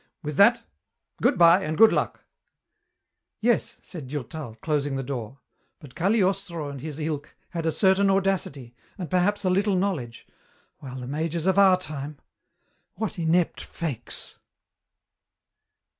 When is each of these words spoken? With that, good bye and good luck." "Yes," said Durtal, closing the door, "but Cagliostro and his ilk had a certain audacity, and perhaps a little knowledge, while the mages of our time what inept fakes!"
With 0.23 0.35
that, 0.37 0.63
good 1.21 1.37
bye 1.37 1.63
and 1.63 1.77
good 1.77 1.93
luck." 1.93 2.23
"Yes," 3.39 3.77
said 3.83 4.07
Durtal, 4.07 4.55
closing 4.55 4.95
the 4.95 5.03
door, 5.03 5.41
"but 5.79 5.93
Cagliostro 5.93 6.69
and 6.69 6.81
his 6.81 6.97
ilk 6.97 7.35
had 7.49 7.67
a 7.67 7.71
certain 7.71 8.09
audacity, 8.09 8.73
and 8.97 9.11
perhaps 9.11 9.45
a 9.45 9.49
little 9.51 9.75
knowledge, 9.75 10.25
while 10.79 10.99
the 10.99 11.07
mages 11.07 11.45
of 11.45 11.59
our 11.59 11.77
time 11.77 12.17
what 12.95 13.19
inept 13.19 13.61
fakes!" 13.63 14.39